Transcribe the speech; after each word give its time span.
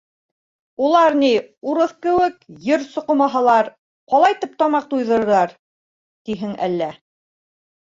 Улар 0.85 1.17
ни, 1.23 1.29
урыҫ 1.73 1.93
кеүек, 2.07 2.41
ер 2.71 2.87
соҡомаһалар, 2.95 3.71
ҡалайтып 4.17 4.59
тамаҡ 4.65 4.93
туйҙырырҙар, 4.97 5.59
тиһең 6.29 6.63
әллә... 6.73 6.95